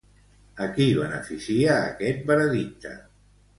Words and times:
A 0.65 0.69
qui 0.77 0.87
beneficia 1.01 1.77
aquest 1.91 2.27
veredicte? 2.35 2.97